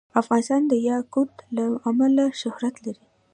[0.21, 3.03] افغانستان د یاقوت له امله شهرت لري.